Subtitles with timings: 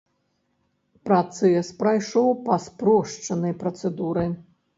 [1.09, 4.27] Працэс прайшоў па спрошчанай працэдуры.